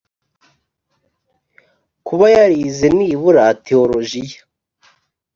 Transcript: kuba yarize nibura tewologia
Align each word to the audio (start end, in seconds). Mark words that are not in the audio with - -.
kuba 2.07 2.25
yarize 2.35 2.85
nibura 2.97 3.45
tewologia 3.63 4.41